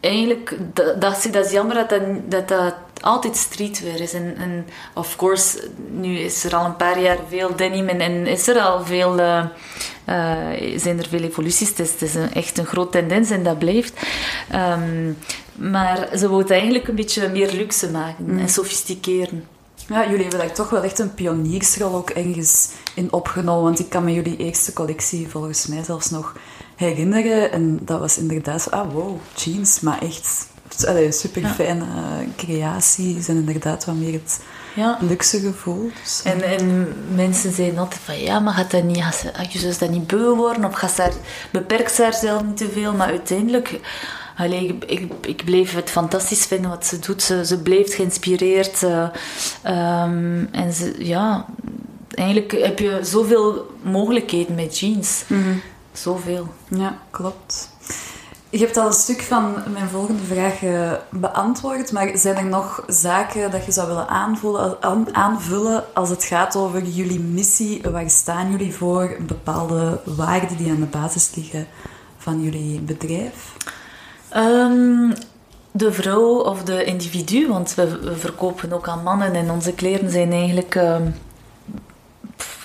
[0.00, 4.12] eigenlijk, dat, dat, is- dat is jammer dat dat, dat, dat altijd streetwear is.
[4.12, 8.26] En, en of course, nu is er al een paar jaar veel denim en, en
[8.26, 9.44] is er al veel, eh,
[10.04, 11.68] eh, zijn er veel evoluties.
[11.68, 13.92] Het is, het is een, echt een grote tendens en dat blijft.
[14.50, 15.12] Ehm,
[15.52, 19.44] maar ze het eigenlijk een beetje meer luxe maken en sofisticeren.
[19.88, 23.62] Ja, jullie hebben daar toch wel echt een pioniersrol ook ergens in opgenomen.
[23.62, 26.32] Want ik kan me jullie eerste collectie volgens mij zelfs nog
[26.88, 27.52] herinneren.
[27.52, 29.80] En dat was inderdaad zo, ah wow, jeans.
[29.80, 30.48] Maar echt
[31.10, 31.84] super fijne
[32.36, 34.40] creaties en inderdaad wat meer het
[34.74, 34.98] Ja.
[35.00, 35.90] luxe gevoel.
[36.02, 39.52] Dus, En, en mensen zeiden altijd van ja, maar gaat dat niet, gaat ze, gaat
[39.52, 41.12] je zus dat niet beu worden of gaat ze haar,
[41.52, 42.92] beperkt ze haarzelf niet te veel?
[42.92, 43.80] Maar uiteindelijk,
[44.36, 47.22] allee, ik, ik, ik bleef het fantastisch vinden wat ze doet.
[47.22, 48.82] Ze, ze bleef geïnspireerd.
[48.82, 49.08] eh,
[49.62, 51.46] ehm, en ze, ja,
[52.14, 55.24] eigenlijk heb je zoveel mogelijkheden met jeans.
[56.02, 56.46] Zoveel.
[56.68, 57.70] Ja, klopt.
[58.50, 62.84] Je hebt al een stuk van mijn volgende vraag eh, beantwoord, maar zijn er nog
[62.86, 67.82] zaken dat je zou willen aanvullen, aan- aanvullen als het gaat over jullie missie?
[67.90, 69.16] Waar staan jullie voor?
[69.26, 71.66] Bepaalde waarden die aan de basis liggen
[72.18, 73.56] van jullie bedrijf?
[74.28, 75.10] Ehm,
[75.70, 80.10] de vrouw of de individu, want we, we verkopen ook aan mannen en onze kleren
[80.10, 81.10] zijn eigenlijk ehm,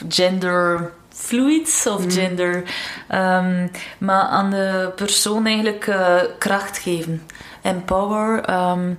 [0.10, 2.64] gender fluid of gender.
[3.08, 7.22] ehm, maar aan de persoon eigenlijk eh, kracht geven.
[7.62, 8.44] Empower.
[8.44, 8.94] ehm,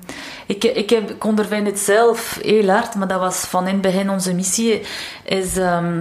[0.46, 3.82] ik, ik, heb, ik ondervind het zelf heel hard, maar dat was van in het
[3.82, 4.82] begin onze missie.
[5.24, 6.00] Is, ehm,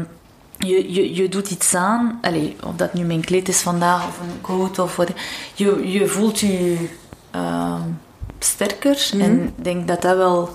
[0.57, 4.19] je, je, je doet iets aan, Allee, of dat nu mijn kleed is vandaag of
[4.19, 5.09] een coat of wat.
[5.53, 6.87] Je, je voelt je
[8.39, 9.09] sterker.
[9.19, 10.49] En ik denk dat dat wel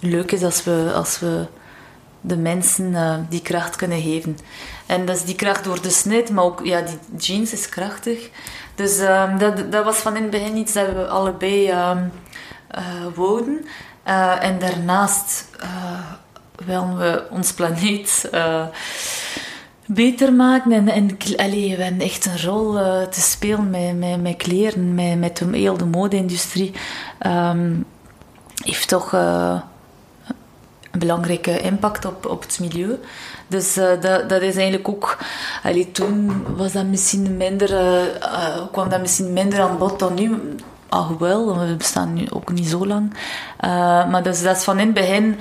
[0.00, 1.46] leuk is als we, als we
[2.26, 4.38] de mensen eh, die kracht kunnen geven.
[4.86, 8.30] En dat is die kracht door de snit, maar ook ja, die jeans is krachtig.
[8.74, 11.96] Dus ehm, dat, dat was van in het begin iets dat we allebei eh,
[13.14, 13.66] wouden.
[14.02, 15.48] Eh, en daarnaast
[16.64, 18.30] willen we ons planeet
[19.86, 20.72] beter maken.
[20.72, 22.72] En, en allee, we hebben echt een rol
[23.10, 26.72] te spelen met, met, met kleren, met, met de, heel de mode-industrie.
[27.18, 27.74] Ehm,
[28.64, 29.14] heeft toch
[30.98, 32.98] belangrijke impact op, op het milieu.
[33.48, 35.18] Dus eh, dat, dat is eigenlijk ook...
[35.62, 40.14] Allee, toen was dat misschien minder, eh, eh, kwam dat misschien minder aan bod dan
[40.14, 40.54] nu.
[40.88, 43.16] Al wel, want we bestaan nu ook niet zo lang.
[44.10, 45.38] Maar dus, dat is van in het begin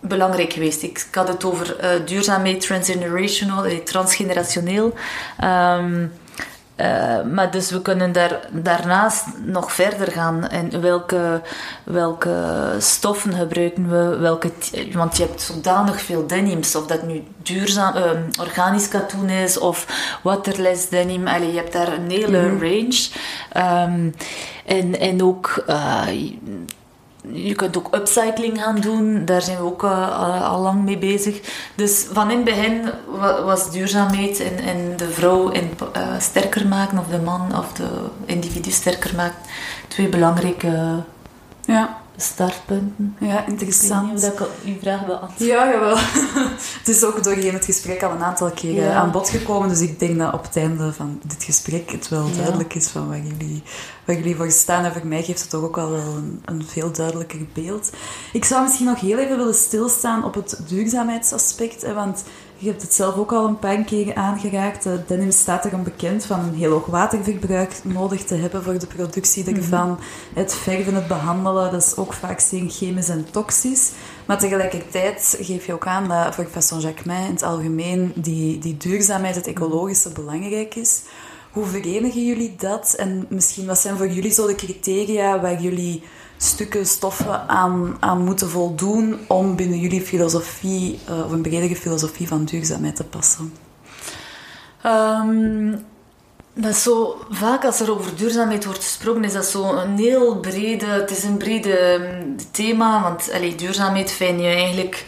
[0.00, 0.82] belangrijk geweest.
[0.82, 4.94] Ik, had het over duurzaamheid, transgenerational, transgenerationeel.
[5.38, 6.06] Ehm,
[6.76, 10.48] eh, maar dus we kunnen daar, daarnaast nog verder gaan.
[10.48, 11.42] En welke,
[11.84, 14.16] welke stoffen gebruiken we?
[14.16, 14.52] Welke,
[14.92, 16.76] want je hebt zodanig veel denims.
[16.76, 19.86] Of dat nu duurzaam, ehm, organisch katoen is of
[20.22, 21.26] waterless denim.
[21.26, 23.08] Allee, je hebt daar een hele range.
[23.52, 24.10] Ehm,
[24.66, 25.62] en, en ook...
[25.66, 26.06] eh,
[27.32, 31.40] je kunt ook upcycling gaan doen, daar zijn we ook uh, al lang mee bezig.
[31.74, 32.90] Dus van in het begin
[33.44, 37.88] was duurzaamheid en, en de vrouw in, uh, sterker maken, of de man of de
[38.24, 39.38] individu sterker maken,
[39.88, 41.02] twee belangrijke
[41.64, 43.16] ja startpunten.
[43.20, 44.22] Ja, interessant.
[44.22, 45.50] Ik dat ik uw vraag beantwoord.
[45.50, 45.96] Ja, jawel.
[46.78, 49.68] het is ook doorheen het gesprek al een aantal keren aan bod gekomen.
[49.68, 53.08] Dus ik denk dat op het einde van dit gesprek het wel duidelijk is van
[53.08, 53.62] waar jullie,
[54.04, 54.84] waar jullie voor staan.
[54.84, 57.90] En voor mij geeft het toch ook al wel een, een veel duidelijker beeld.
[58.32, 61.82] Ik zou misschien nog heel even willen stilstaan op het duurzaamheidsaspect.
[61.82, 62.22] Hè, want
[62.58, 64.88] je hebt het zelf ook al een paar keer aangeraakt.
[65.06, 69.44] denim staat erom bekend van een heel hoog waterverbruik nodig te hebben voor de productie
[69.44, 69.56] mhm.
[69.56, 69.98] ervan.
[70.34, 73.92] Het verven, het behandelen, dat is ook vaak zeer chemisch en toxisch.
[74.26, 78.76] Maar tegelijkertijd geef je ook aan dat voor Fasson Jacquemin in het algemeen die, die
[78.76, 81.02] duurzaamheid, het ecologische belangrijk is.
[81.50, 82.94] Hoe verenigen jullie dat?
[82.96, 86.02] En misschien wat zijn voor jullie zo de criteria waar jullie
[86.36, 92.28] stukken, stoffen aan, aan moeten voldoen om binnen jullie filosofie, uh, of een bredere filosofie
[92.28, 93.52] van duurzaamheid te passen?
[94.86, 95.84] Um,
[96.54, 100.40] dat is zo, vaak als er over duurzaamheid wordt gesproken, is dat zo een heel
[100.40, 105.04] brede, het is een brede ehm, thema, want allee, duurzaamheid vind je eigenlijk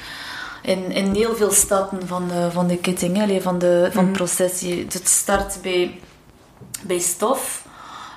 [0.62, 4.12] in, in heel veel stappen van de, van de ketting, allee, van, de, van het
[4.12, 4.24] mhm.
[4.24, 4.60] proces.
[4.88, 6.00] Het start bij,
[6.82, 7.66] bij stof.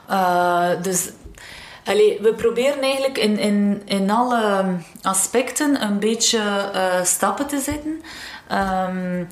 [0.09, 1.09] Uh, dus
[1.83, 4.63] We proberen eigenlijk in, in, in alle
[5.01, 6.39] aspecten een beetje
[6.75, 8.01] uh, stappen te zetten.
[8.51, 9.27] Um,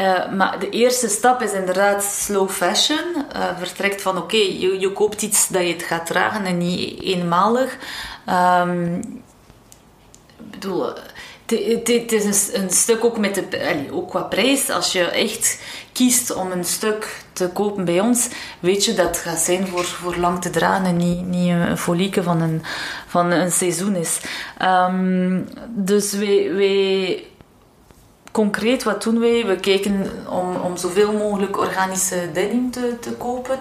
[0.00, 3.14] uh, maar de eerste stap is inderdaad slow fashion.
[3.36, 7.02] Uh, vertrekt van oké, je, je koopt iets dat je het gaat dragen en niet
[7.02, 7.76] eenmalig.
[8.60, 8.96] Um,
[10.38, 10.92] ik bedoel,
[11.46, 14.70] het is een, stuk ook, met de, ook qua prijs.
[14.70, 15.58] Als je echt
[15.92, 18.28] kiest om een stuk te kopen bij ons,
[18.60, 21.78] weet je dat het gaat zijn voor, voor lang te dragen en niet, niet een
[21.78, 22.62] folieke van een,
[23.06, 24.20] van een seizoen is.
[24.62, 27.24] Um, dus wij, wij,
[28.32, 29.46] concreet, wat doen wij?
[29.46, 33.58] We kijken om, om zoveel mogelijk organische denim te, te kopen.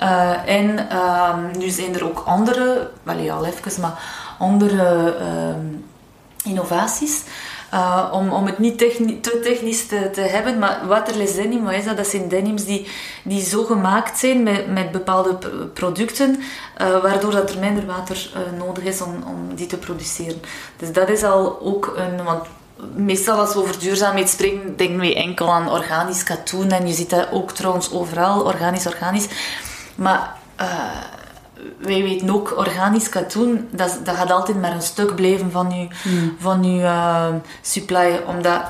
[0.00, 4.02] Uh, en um, nu zijn er ook andere, wel al even, maar
[4.38, 5.16] andere...
[5.56, 5.88] Um,
[6.44, 7.22] innovaties.
[7.74, 11.84] Uh, om, om het niet te technisch te, te hebben, maar waterless denim, wat is
[11.84, 11.96] dat?
[11.96, 12.88] Dat zijn denims die,
[13.22, 15.38] die zo gemaakt zijn met, met bepaalde
[15.74, 16.36] producten,
[16.80, 20.40] uh, waardoor dat er minder water uh, nodig is om, om die te produceren.
[20.76, 22.24] Dus dat is al ook een...
[22.24, 22.46] Want
[22.94, 26.70] meestal als we over duurzaamheid spreken, denken we enkel aan organisch katoen.
[26.70, 29.28] En je ziet dat ook trouwens overal, organisch, organisch.
[29.94, 30.36] Maar
[31.78, 35.88] wij weten ook, organisch katoen, dat, dat gaat altijd maar een stuk blijven van je,
[36.02, 36.36] hmm.
[36.38, 37.26] van je uh,
[37.62, 38.20] supply.
[38.26, 38.62] Omdat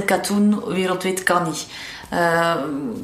[0.00, 1.66] 100% katoen wereldwijd kan niet.
[2.12, 2.54] Uh,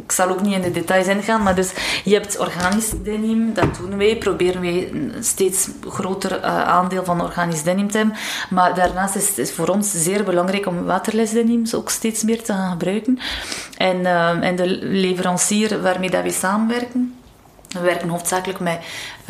[0.05, 1.73] ik zal ook niet in de details ingaan, maar dus
[2.05, 4.17] je hebt organisch denim, dat doen wij.
[4.17, 8.17] Proberen wij een steeds groter uh, aandeel van organisch denim te hebben.
[8.51, 12.53] Maar daarnaast is het voor ons zeer belangrijk om waterless denims ook steeds meer te
[12.53, 13.19] gaan gebruiken.
[13.77, 17.15] En, uh, en de leverancier waarmee dat we samenwerken,
[17.73, 18.79] we werken hoofdzakelijk met,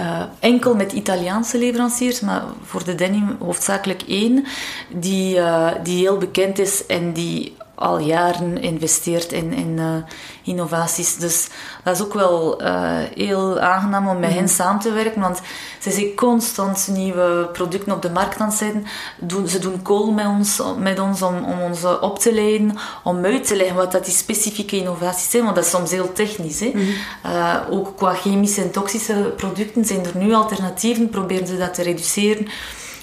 [0.00, 4.44] uh, enkel met Italiaanse leveranciers, maar voor de denim hoofdzakelijk één,
[4.88, 9.94] die, uh, die heel bekend is en die al jaren investeert in, in uh,
[10.42, 11.16] innovaties.
[11.16, 11.48] Dus
[11.84, 14.52] dat is ook wel uh, heel aangenaam om met hen mhm.
[14.52, 15.40] samen te werken, want
[15.78, 18.86] ze zijn constant nieuwe producten op de markt aan het zetten.
[19.18, 23.24] Doen, ze doen call met ons, met ons om, om ons op te leiden, om
[23.24, 26.60] uit te leggen wat dat die specifieke innovaties zijn, want dat is soms heel technisch.
[26.60, 26.70] Hè.
[26.74, 26.88] Mm
[27.26, 31.82] uh, ook qua chemische en toxische producten zijn er nu alternatieven, proberen ze dat te
[31.82, 32.48] reduceren.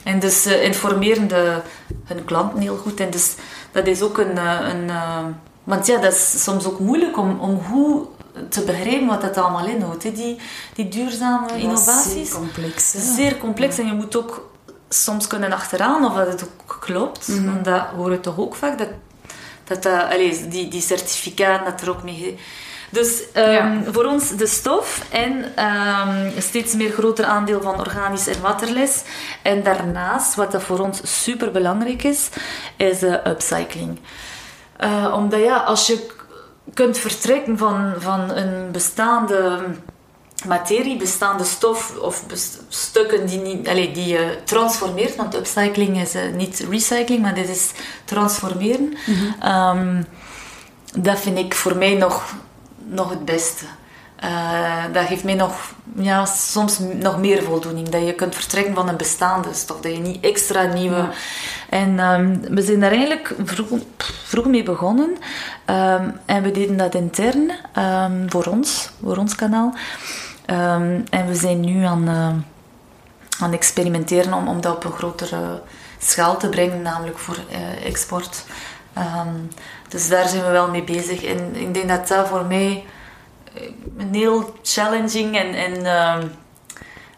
[0.04, 1.62] En dus informeren de,
[2.06, 3.00] hun klanten heel goed.
[3.00, 3.36] En dus
[3.78, 4.38] dat is ook een...
[4.38, 5.26] Eh, een uh,
[5.64, 8.08] want ja, dat is soms ook moeilijk om, om goed
[8.50, 10.04] te begrijpen wat dat allemaal inhoudt.
[10.04, 10.12] Hè?
[10.12, 10.38] Die,
[10.74, 12.30] die duurzame innovaties.
[12.30, 12.94] Zeer complex.
[12.94, 13.00] Hè?
[13.00, 13.78] Zeer complex.
[13.78, 14.50] En je moet ook
[14.90, 17.28] soms kunnen achteraan of dat het ook klopt.
[17.28, 18.78] Mm Want dat hoor je toch ook vaak.
[18.78, 18.90] Dat,
[19.64, 22.38] dat, dat allez, die, die certificaat dat er ook mee
[22.90, 28.42] dus um, voor ons de stof en um, steeds meer groter aandeel van organisch en
[28.42, 29.04] waterles.
[29.42, 32.30] En daarnaast, wat dat voor ons super belangrijk is,
[32.78, 34.00] is upcycling.
[34.80, 36.08] Uh, omdat ja, als je
[36.74, 39.60] kunt vertrekken van, van een bestaande
[40.46, 42.24] materie, bestaande stof of
[42.68, 47.50] stukken die, niet, allez, die je transformeert, want upcycling is uh, niet recycling, maar dit
[47.50, 47.72] is
[48.06, 48.98] transformeren.
[49.06, 49.78] Mm -hmm.
[49.78, 50.06] um,
[51.04, 52.36] dat vind ik voor mij nog
[52.88, 53.66] nog het beste.
[54.24, 57.90] Uh, dat geeft mij nog, ja, soms nog meer voldoening.
[57.90, 59.82] Dat je kunt vertrekken van een bestaande stof.
[59.82, 61.10] Dat je niet extra nieuwe...
[61.70, 63.68] En um, we zijn daar eigenlijk vroeg,
[64.24, 65.10] vroeg mee begonnen.
[65.66, 69.74] Um, en we deden dat intern um, voor ons, voor ons kanaal.
[71.10, 72.34] en we zijn nu aan, uh,
[73.40, 75.62] aan experimenteren om, om dat op een grotere
[75.98, 78.44] schaal te brengen, namelijk voor uh, export.
[79.88, 81.24] Ehm, dus daar zijn we wel mee bezig.
[81.24, 82.86] En ik denk dat dat voor mij
[83.98, 85.76] een heel challenging en, en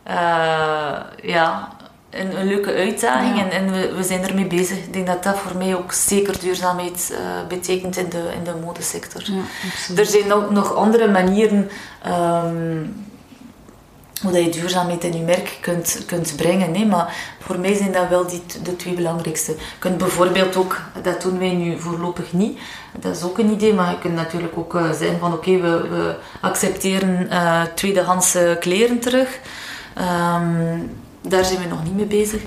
[0.08, 1.70] uh, ja,
[2.10, 3.40] een, een, leuke uitdaging.
[3.40, 4.78] En, en we, we, zijn ermee bezig.
[4.78, 8.56] Ik denk dat dat voor mij ook zeker duurzaamheid uh, betekent in de, in de
[8.64, 9.22] modesector.
[9.26, 9.42] Ja,
[9.96, 11.70] er zijn ook nog andere manieren
[12.08, 13.09] um,
[14.22, 16.72] hoe je duurzaamheid in je merk kunt, kunt brengen.
[16.72, 19.52] Nee, maar voor mij zijn dat wel die, de twee belangrijkste.
[19.52, 22.60] Je kunt bijvoorbeeld ook, dat doen wij nu voorlopig niet,
[23.00, 25.88] dat is ook een idee, maar je kunt natuurlijk ook uh, zeggen van oké, we,
[25.90, 29.40] we, accepteren uh, tweedehands kleren terug.
[29.98, 32.42] Um, daar zijn we nog niet mee bezig.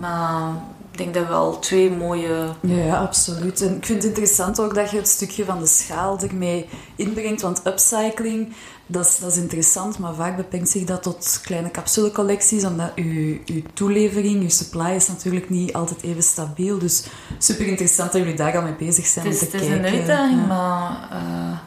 [0.00, 0.52] Maar
[0.98, 2.46] ik denk dat we al twee mooie...
[2.60, 3.60] Ja, absoluut.
[3.60, 7.42] En ik vind het interessant ook dat je het stukje van de schaal ermee inbrengt.
[7.42, 8.52] Want upcycling,
[8.86, 9.98] dat is, dat is interessant.
[9.98, 12.64] Maar vaak beperkt zich dat tot kleine capsulecollecties.
[12.64, 16.78] Omdat je, je toelevering, je supply is natuurlijk niet altijd even stabiel.
[16.78, 17.04] Dus
[17.38, 19.26] super interessant dat jullie daar al mee bezig zijn.
[19.26, 21.08] Het is, het is een uitdaging, maar...
[21.12, 21.58] Uh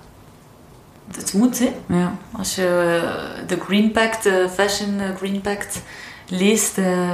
[1.15, 1.73] het moet, hè.
[1.85, 2.17] Ja.
[2.31, 3.01] Als je
[3.47, 5.81] de Green Pact, de Fashion Green Pact
[6.27, 7.11] leest, uh,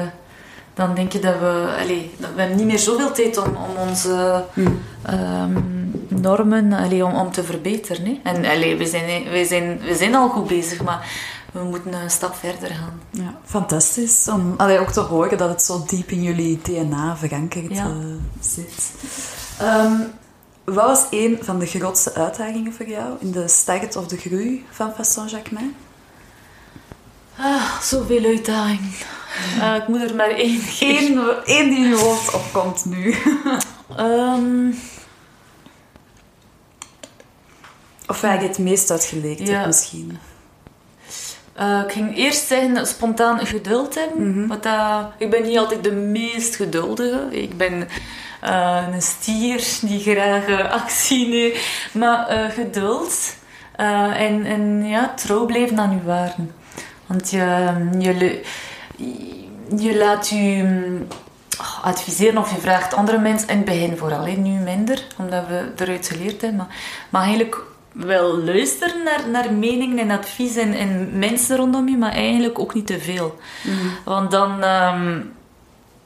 [0.77, 1.75] dan denk je dat we...
[1.79, 4.79] Allez, we hebben niet meer zoveel tijd om, om onze hmm.
[5.09, 8.05] um, normen allez, om, om te verbeteren.
[8.05, 8.19] Hè.
[8.23, 11.09] En allez, we, zijn, we, zijn, we zijn al goed bezig, maar
[11.51, 13.01] we moeten een stap verder gaan.
[13.09, 17.69] Ja, fantastisch om allee, ook te horen dat het zo diep in jullie DNA verankerd
[17.69, 17.85] ja.
[17.85, 18.91] uh, zit.
[19.61, 20.11] Um,
[20.63, 24.65] wat was een van de grootste uitdagingen voor jou in de start of de groei
[24.71, 25.75] van Fasson Jacquemin?
[27.37, 29.16] Ah, zoveel uitdagingen.
[29.57, 33.15] Uh, ik moet er maar één Eén, één die in je hoofd opkomt nu.
[33.99, 34.77] um,
[38.07, 39.65] of waar je het meest uitgeleekt ja.
[39.65, 40.19] misschien.
[41.59, 44.27] Uh, ik ging eerst zeggen spontaan geduld hebben.
[44.27, 44.47] Mm -hmm.
[44.61, 47.27] dat, ik ben niet altijd de meest geduldige.
[47.29, 47.87] Ik ben
[48.43, 51.57] uh, een stier die graag actie neemt.
[51.93, 53.35] Maar geduld
[53.75, 56.53] en, en ja, trouw blijven aan je waarden.
[57.07, 58.41] Want je, je,
[59.77, 60.63] je laat je
[61.59, 65.47] oh, adviseren of je vraagt andere mensen, in het begin vooral, hè, nu minder, omdat
[65.47, 66.75] we eruit geleerd hebben, maar,
[67.09, 67.57] maar eigenlijk
[67.91, 72.73] wel luisteren naar, naar meningen en advies en, en mensen rondom je, maar eigenlijk ook
[72.73, 73.37] niet te veel.
[73.63, 73.87] Mhm.
[74.03, 75.31] Want dan, um,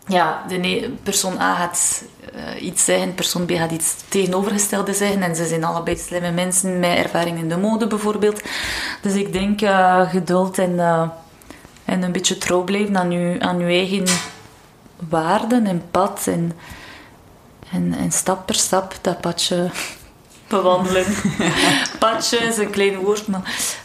[0.08, 2.04] ja, de persoon A gaat
[2.36, 5.22] uh, iets zeggen, persoon B gaat iets tegenovergestelde zeggen.
[5.22, 8.42] En ze zijn allebei slimme mensen met ervaring in de mode bijvoorbeeld.
[9.02, 11.10] Dus ik denk uh, geduld en, uh,
[11.92, 14.06] en een beetje trouw blijven aan je, aan uw eigen
[15.10, 16.28] waarden en pad.
[16.28, 16.52] En,
[17.72, 19.70] en, en stap per stap dat padje
[20.48, 21.06] bewandelen.
[22.00, 23.42] Padje is een klein woord, maar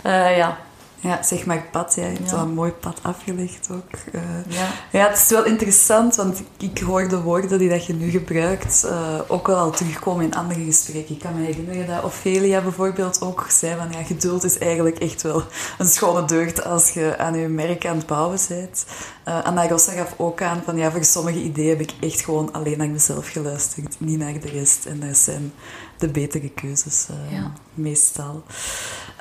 [0.07, 0.59] uh, ja.
[1.01, 1.95] Ja, zeg maar pad.
[1.95, 2.07] Ja.
[2.07, 4.15] Je hebt wel een mooi pad afgelegd ook.
[4.15, 4.69] Uh, ja.
[4.93, 8.83] ja, het is wel interessant, want ik hoor de woorden die dat je nu gebruikt
[8.85, 11.15] uh, ook wel al terugkomen in andere gesprekken.
[11.15, 15.23] Ik kan me herinneren dat Ophelia bijvoorbeeld ook zei van ja, geduld is eigenlijk echt
[15.23, 15.43] wel
[15.79, 18.87] een schone deugd als je aan je merk aan het bouwen bent.
[19.29, 22.53] Uh, Anna Rossa gaf ook aan van ja, voor sommige ideeën heb ik echt gewoon
[22.53, 24.87] alleen naar mezelf geluisterd, niet naar de rest.
[24.87, 25.53] En daar zijn
[25.99, 28.43] de betere keuzes uh, meestal.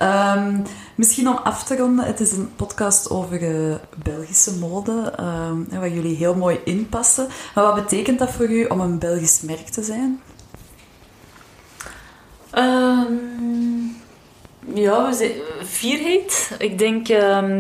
[0.02, 0.64] Um,
[0.96, 5.90] misschien om af te ronden, het is een podcast over uh, Belgische mode, um, waar
[5.90, 7.28] jullie heel mooi inpassen.
[7.56, 10.22] Maar wat betekent dat voor u om een Belgisch merk te zijn?
[12.58, 13.96] Um,
[14.74, 16.52] ja, we zijn, vierheid.
[16.58, 17.08] Ik denk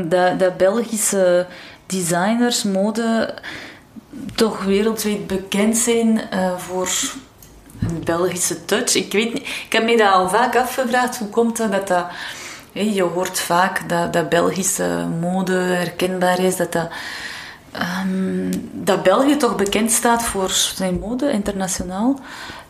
[0.10, 1.47] dat, dat Belgische
[1.86, 3.34] designers, mode,
[4.36, 6.89] toch wereldwijd bekend zijn uh, voor
[8.04, 8.95] Belgische touch.
[8.95, 11.17] Ik weet niet, ik heb me dat al vaak afgevraagd.
[11.17, 16.71] Hoe komt dat dat, dat je hoort vaak dat, dat Belgische mode herkenbaar is, dat
[16.71, 16.89] dat,
[18.04, 22.19] um, dat België toch bekend staat voor zijn mode internationaal.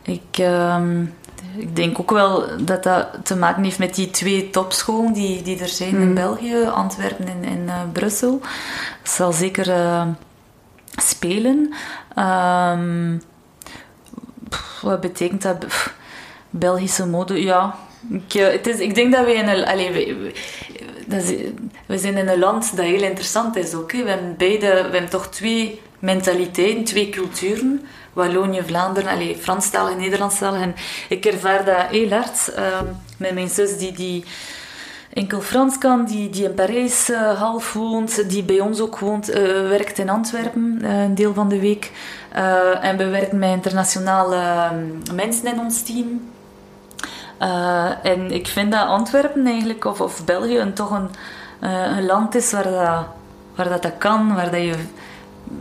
[0.02, 1.14] Ik, um,
[1.58, 5.60] ik denk ook wel dat dat te maken heeft met die twee topscholen die, die
[5.60, 6.14] er zijn in mm.
[6.14, 8.40] België, Antwerpen en, en uh, Brussel.
[9.04, 10.08] Dat zal zeker uh,
[10.96, 11.74] spelen.
[12.18, 13.22] Um,
[14.82, 15.66] wat betekent dat?
[16.50, 17.76] Belgische mode, ja.
[18.10, 19.66] Ik, eh, het is, ik denk dat we in een...
[19.66, 21.54] Allez, we,
[21.86, 23.92] we zijn in een land dat heel interessant is ook.
[23.92, 24.68] We hebben beide...
[24.68, 27.88] We hebben toch twee mentaliteiten, twee culturen.
[28.14, 30.62] Wallonië, Vlaanderen, allez, Franstalig, Nederlandstalig.
[30.62, 30.76] En
[31.10, 32.82] ik ervaar dat heel hard uh,
[33.18, 33.92] met mijn zus die...
[33.92, 34.24] die
[35.16, 39.30] enkel Frans kan, die, die in Parijs uh, half woont, die bij ons ook woont,
[39.30, 39.36] uh,
[39.70, 41.92] werkt in Antwerpen uh, een deel van de week.
[42.82, 44.72] en we werken met internationale
[45.14, 46.32] mensen in ons team.
[48.04, 51.10] en ik vind dat Antwerpen eigenlijk, of, of België, een, toch een,
[51.70, 53.06] een land is waar dat
[53.56, 54.76] waar dat, dat kan, waar dat je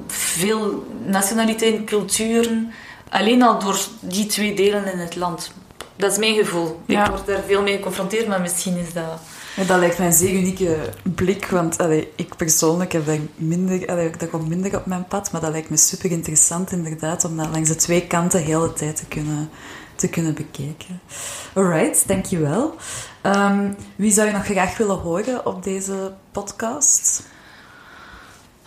[0.07, 2.73] veel nationaliteiten, culturen,
[3.09, 5.53] alleen al door die twee delen in het land.
[5.97, 6.81] Dat is mijn gevoel.
[6.87, 7.05] Ja.
[7.05, 9.21] Ik word daar veel mee geconfronteerd, maar misschien is dat...
[9.57, 11.81] Dat lijkt mij een zeer unieke blik, want
[12.17, 15.77] ik persoonlijk heb minder, allee, dat komt minder op mijn pad, maar dat lijkt me
[15.77, 19.51] super interessant inderdaad, om dat langs de twee kanten de tijd te kunnen,
[19.95, 21.01] te kunnen bekijken.
[21.55, 22.75] Alright, dankjewel.
[23.23, 27.23] Ehm wie zou je nog graag willen horen op deze podcast?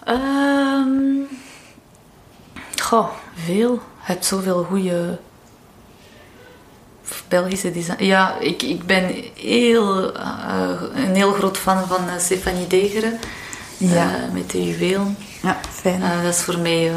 [0.04, 1.24] Ehm
[2.82, 3.10] goh,
[3.46, 3.74] veel.
[3.74, 3.80] Je
[4.14, 5.20] hebt zoveel goede
[7.28, 8.04] Belgische design.
[8.04, 13.20] Ja, ik, ik ben heel, eh, een heel groot fan van eh, Stefanie Degeren.
[13.78, 14.16] Ja.
[14.16, 15.14] eh, met de juweel.
[15.42, 16.00] Ja, fijn.
[16.24, 16.92] Dat is voor mij...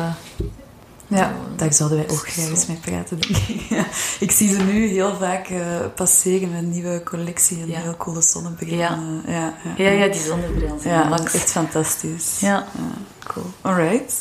[1.06, 3.60] Ja, daar zouden wij ook graag eens mee praten, denk ik.
[3.76, 3.84] Ja.
[4.20, 5.48] Ik zie ze nu heel vaak
[5.94, 7.80] passeren met een nieuwe collectie en Ja.
[7.80, 8.78] heel coole zonnebrillen.
[8.78, 8.98] Ja.
[9.26, 10.78] ja, ja, ja, ja, die zonnebril.
[10.84, 12.36] Ja, echt fantastisch.
[12.40, 12.66] Ja.
[13.26, 13.46] cool.
[13.60, 14.12] Alright.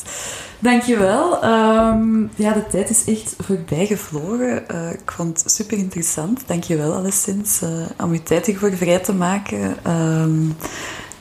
[0.60, 1.41] Dankjewel.
[1.43, 4.70] Ehm ja, de tijd is echt voorbij gevlogen.
[4.70, 6.43] Eh, ik vond het super interessant.
[6.45, 7.70] Dankjewel alleszins eh
[8.03, 9.76] om je tijd hiervoor vrij te maken.
[9.84, 10.47] Ehm,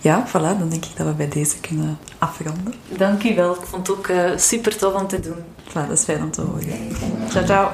[0.00, 0.58] ja, voilà.
[0.58, 2.74] Dan denk ik dat we bij deze kunnen afronden.
[2.96, 3.54] Dank u wel.
[3.54, 5.42] Ik vond het ook eh, super tof om te doen.
[5.68, 6.78] Voilà, dat is fijn om te horen.
[7.28, 7.70] Ciao, ciao.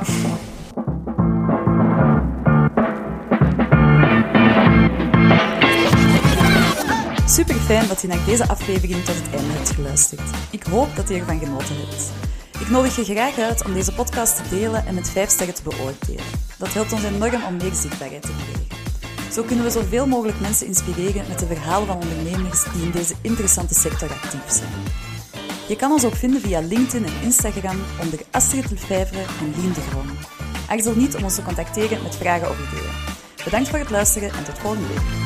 [7.35, 10.21] Super fijn dat je naar deze aflevering tot het einde hebt geluisterd.
[10.51, 12.13] Ik hoop dat je ervan genoten hebt.
[12.61, 15.63] Ik nodig je graag uit om deze podcast te delen en met 5 sterren te
[15.63, 16.25] beoordelen.
[16.59, 19.33] Dat helpt ons enorm om meer zichtbaarheid te krijgen.
[19.33, 23.15] Zo kunnen we zoveel mogelijk mensen inspireren met de verhalen van ondernemers die in deze
[23.21, 24.73] interessante sector actief zijn.
[25.69, 29.81] Je kan ons ook vinden via LinkedIn en Instagram onder Astrid Lefevre en Lien de
[29.81, 30.11] Groen.
[30.69, 32.95] Aarzel niet om ons te contacteren met vragen of ideeën.
[33.45, 35.24] Bedankt voor het luisteren en tot volgende week.